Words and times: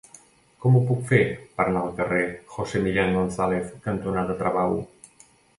Com 0.63 0.77
ho 0.77 0.79
puc 0.91 1.03
fer 1.11 1.19
per 1.59 1.67
anar 1.73 1.83
al 1.89 1.93
carrer 2.01 2.23
José 2.55 2.83
Millán 2.87 3.15
González 3.19 3.71
cantonada 3.87 4.39
Travau? 4.45 4.79